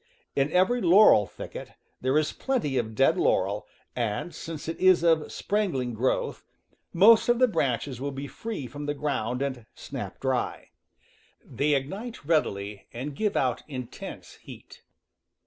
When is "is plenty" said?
2.17-2.79